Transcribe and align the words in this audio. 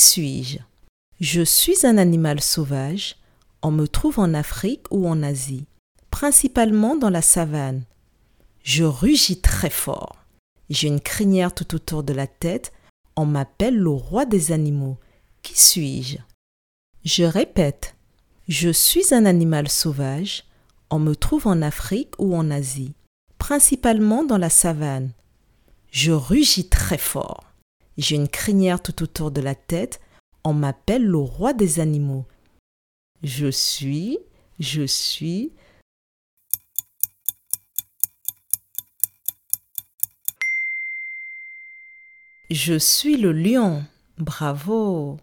suis-je? 0.00 0.58
Je 1.20 1.42
suis 1.42 1.86
un 1.86 1.98
animal 1.98 2.40
sauvage. 2.40 3.16
On 3.62 3.70
me 3.70 3.86
trouve 3.86 4.18
en 4.18 4.32
Afrique 4.32 4.86
ou 4.90 5.06
en 5.06 5.22
Asie, 5.22 5.66
principalement 6.10 6.96
dans 6.96 7.10
la 7.10 7.20
savane. 7.20 7.84
Je 8.62 8.84
rugis 8.84 9.40
très 9.40 9.68
fort. 9.68 10.16
J'ai 10.70 10.88
une 10.88 11.00
crinière 11.00 11.54
tout 11.54 11.74
autour 11.74 12.02
de 12.02 12.14
la 12.14 12.26
tête. 12.26 12.72
On 13.16 13.26
m'appelle 13.26 13.76
le 13.76 13.90
roi 13.90 14.24
des 14.24 14.52
animaux. 14.52 14.96
Qui 15.42 15.60
suis-je? 15.60 16.16
Je 17.04 17.24
répète. 17.24 17.94
Je 18.48 18.70
suis 18.70 19.14
un 19.14 19.26
animal 19.26 19.68
sauvage. 19.68 20.44
On 20.88 20.98
me 20.98 21.14
trouve 21.14 21.46
en 21.46 21.60
Afrique 21.60 22.14
ou 22.18 22.34
en 22.34 22.50
Asie, 22.50 22.94
principalement 23.38 24.24
dans 24.24 24.38
la 24.38 24.50
savane. 24.50 25.10
Je 25.90 26.12
rugis 26.12 26.68
très 26.68 26.98
fort. 26.98 27.49
J'ai 28.00 28.16
une 28.16 28.28
crinière 28.28 28.82
tout 28.82 29.02
autour 29.02 29.30
de 29.30 29.42
la 29.42 29.54
tête. 29.54 30.00
On 30.42 30.54
m'appelle 30.54 31.04
le 31.04 31.18
roi 31.18 31.52
des 31.52 31.80
animaux. 31.80 32.24
Je 33.22 33.50
suis, 33.50 34.18
je 34.58 34.86
suis. 34.86 35.52
Je 42.50 42.78
suis 42.78 43.18
le 43.18 43.32
lion. 43.32 43.84
Bravo. 44.16 45.18